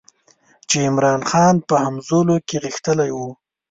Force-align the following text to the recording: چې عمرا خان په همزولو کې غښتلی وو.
چې 0.69 0.77
عمرا 0.87 1.13
خان 1.29 1.55
په 1.67 1.75
همزولو 1.83 2.35
کې 2.47 2.57
غښتلی 2.63 3.09
وو. 3.13 3.29